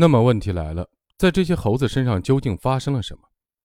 [0.00, 3.22] 那么问题来了，在这些猴子身上究竟发生了什么？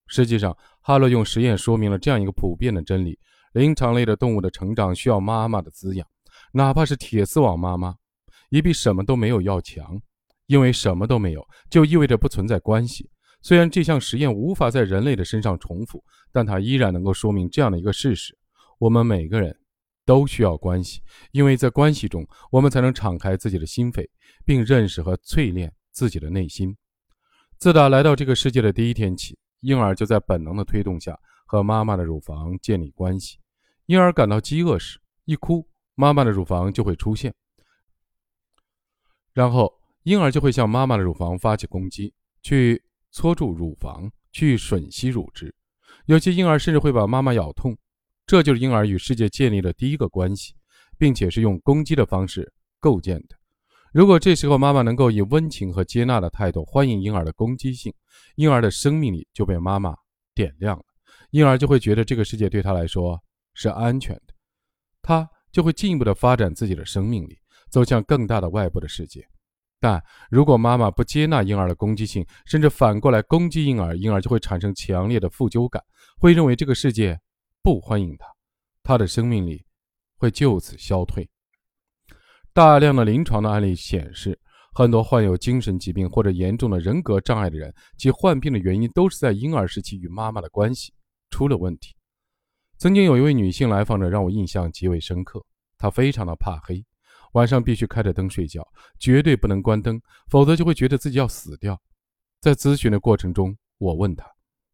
[0.08, 3.20] 实际上，哈洛用实验说明了这样一个普遍的真理：
[3.52, 6.08] 灵长类的动物的成长需要妈妈的滋养，
[6.52, 7.94] 哪怕是铁丝网妈妈，
[8.50, 10.02] 也比什么都没有要强。
[10.48, 13.08] 因为什么都没有，就意味着不存在关系。
[13.44, 18.36] 虽然这项实验无法在人类的身上重复，但它依然能够说明这样的一个事实：
[18.80, 19.56] 我们每个人
[20.04, 21.00] 都需要关系，
[21.32, 24.04] 因为在关系中，我们才能敞开自己的心扉，
[24.44, 26.76] 并认识和淬炼自己的内心。
[27.58, 33.38] 自打来到这个世界的第一天起，婴儿就在本能的推动下和妈妈的乳房建立关系。
[33.86, 37.34] 婴儿感到饥饿时，一哭，妈妈的乳房就会出现，
[39.32, 45.56] 然后婴儿就会向妈妈的乳房发起攻击，去搓住乳房，去吮吸乳汁。
[46.08, 47.78] 有些婴儿甚至会把妈妈咬痛。
[48.26, 50.56] 这就是婴儿与世界建立的第一个关系，
[50.98, 53.36] 并且是用攻击的方式构建的。
[53.94, 57.94] 如果这时候妈妈能够以温情和接纳的态度欢迎婴儿的攻击性，
[58.38, 59.96] 婴儿的生命力就被妈妈
[60.34, 60.84] 点亮了，
[61.30, 63.22] 婴儿就会觉得这个世界对他来说
[63.54, 64.34] 是安全的，
[65.04, 67.38] 他就会进一步的发展自己的生命力，
[67.70, 69.24] 走向更大的外部的世界。
[69.80, 75.80] 但如果妈妈不接纳婴儿的攻击性，甚至反过来攻击婴儿，婴儿就会产生强烈的负疚感，
[76.18, 77.16] 会认为这个世界
[77.62, 78.26] 不欢迎他，
[78.82, 79.64] 他的生命力
[80.18, 81.30] 会就此消退。
[82.54, 84.40] 大量的临床的案例显示，
[84.76, 90.94] 很多患有精神疾病或者严重的人格障碍的人，其患病的原因都是在婴儿时期与妈妈的关系
[91.32, 91.96] 出了问题。
[92.78, 95.44] 曾经有一位女性来访者让我印象极为深刻，
[95.80, 96.86] 她非常的怕黑，
[97.32, 98.64] 晚上必须开着灯睡觉，
[99.00, 101.82] 绝对不能关灯，否则就会觉得自己要死掉。
[102.40, 104.28] 在咨询的过程中，我问她，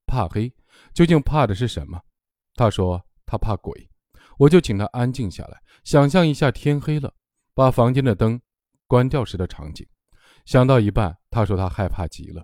[0.06, 0.54] 怕黑
[0.94, 1.98] 究竟怕的是什么？
[2.56, 3.90] 她说她怕鬼。
[4.38, 7.14] 我就请她安静下来，想象一下天黑了。
[7.60, 8.40] 把房间的灯
[8.88, 9.86] 关掉时的场景，
[10.46, 12.42] 想到一半，他说他害怕极了。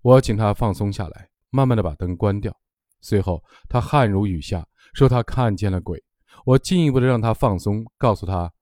[0.00, 2.52] 我请他放松下来，慢慢的把灯关掉。
[3.00, 6.02] 随后，他汗如雨下，说他看见了鬼。
[6.44, 8.52] 我进一步的让他放松，告诉他，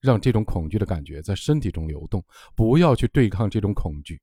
[0.00, 4.22] 让这种恐惧的感觉在身体中流动，不要去对抗这种恐惧。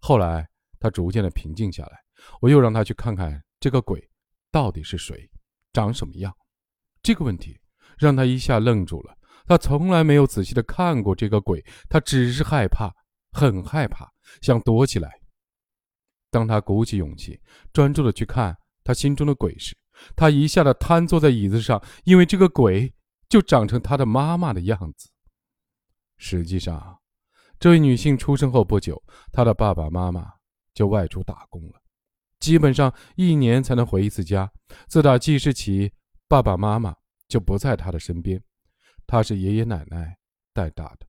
[0.00, 0.48] 后来，
[0.80, 2.00] 他逐渐的平静下来。
[2.40, 4.04] 我又让他去看看这个鬼
[4.50, 5.30] 到底是谁，
[5.72, 6.36] 长什么样。
[7.04, 7.56] 这个问题
[7.96, 9.16] 让他一下愣住了。
[9.46, 12.92] 他从来没有仔细的看过这个鬼，他只是害怕，
[13.32, 14.10] 很害怕，
[14.40, 15.20] 想躲起来。
[16.30, 17.40] 当他鼓起勇气，
[17.72, 19.76] 专注的去看他心中的鬼时，
[20.16, 22.92] 他一下子瘫坐在椅子上，因为这个鬼
[23.28, 25.10] 就长成他的妈妈的样子。
[26.16, 26.98] 实际上，
[27.60, 30.32] 这位女性出生后不久，她的爸爸妈妈
[30.72, 31.80] 就外出打工了，
[32.40, 34.50] 基本上一年才能回一次家。
[34.88, 35.92] 自打记事起，
[36.26, 36.96] 爸爸妈妈
[37.28, 38.42] 就不在她的身边。
[39.06, 40.16] 他是爷爷奶奶
[40.52, 41.06] 带大的，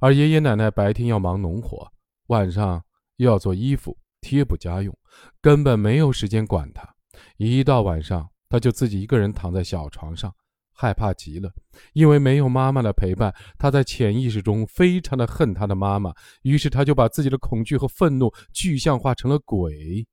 [0.00, 1.90] 而爷爷奶奶白天要忙农活，
[2.28, 2.84] 晚上
[3.16, 4.96] 又要做衣服、贴补家用，
[5.40, 6.88] 根本没有时间管他。
[7.36, 10.34] 一到晚上，他就自己一个人躺在小床上，
[10.72, 11.52] 害怕极了，
[11.92, 16.12] 因为没有妈妈的陪伴，他在潜意识中非常的恨他的妈妈。
[16.42, 20.06] 于是他就把自己的恐惧和愤怒具象化成了鬼。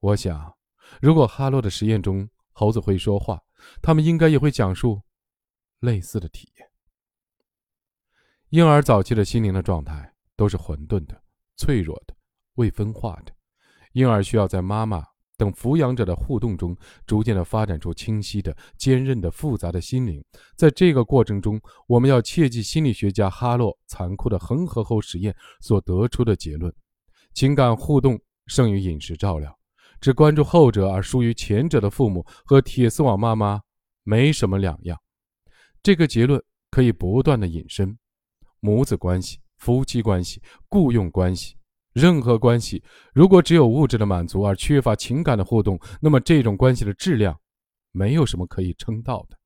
[0.00, 0.54] 我想，
[1.00, 3.40] 如果哈洛的实验中猴子会说话，
[3.82, 5.00] 他们应该也会讲述。
[5.80, 6.68] 类似的体验。
[8.50, 11.22] 婴儿早期的心灵的状态都是混沌的、
[11.56, 12.14] 脆弱的、
[12.54, 13.32] 未分化的。
[13.92, 15.04] 婴儿需要在妈妈
[15.36, 20.24] 等抚养者的互动中，逐渐的发展出清晰的、坚韧的、复杂的心灵。
[20.56, 26.74] 在这个过程中，我们要切记心理学家哈洛残酷的恒河猴实验所得出的结论：
[27.34, 29.56] 情感互动胜于饮食照料。
[30.00, 33.60] 只关注后者而疏于前者的父母和铁丝网妈妈
[34.04, 34.98] 没什么两样。
[35.82, 37.96] 这个结论可以不断的引申，
[38.60, 41.56] 母子关系、夫妻关系、雇佣关系，
[41.92, 42.82] 任何关系，
[43.14, 47.38] 如果只有物质的满足而缺乏情感的互动，那么这种关系的质量，
[47.92, 49.36] 没有什么可以称道的。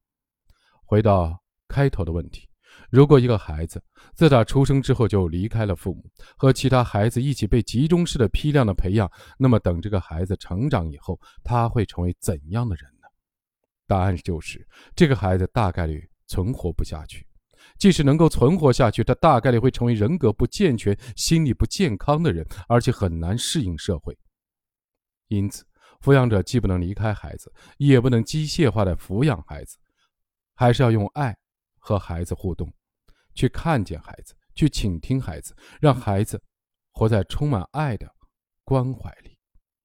[0.84, 1.38] 回到
[1.68, 2.48] 开头的问题，
[2.90, 3.82] 如果一个孩子
[4.14, 6.04] 自打出生之后就离开了父母，
[6.36, 13.06] 和其他孩子一起被集中式的批量的培养，那么等这个孩子成长以后，他会成为怎样的人呢？
[13.86, 16.06] 答案就是，这个孩子大概率。
[16.32, 17.26] 存活不下去，
[17.78, 24.16] 即使能够存活下去，他大概率会成为人格不健全、心理不健康的人，而且很难适应社会。
[25.28, 25.62] 因此，
[26.00, 29.76] 抚养者既不能离开孩子，也不能机械化的抚养孩子，
[30.54, 31.36] 还是要用爱
[31.78, 32.72] 和孩子互动，
[33.34, 36.42] 去看见孩子，去倾听孩子，让孩子
[36.92, 38.10] 活在充满爱的
[38.64, 39.31] 关怀里。